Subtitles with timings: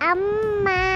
[0.00, 0.18] ấm
[0.64, 0.89] ma.